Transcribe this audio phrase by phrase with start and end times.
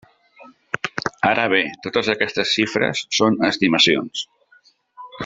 [1.31, 4.29] Ara bé, totes aquestes xifres són estimacions.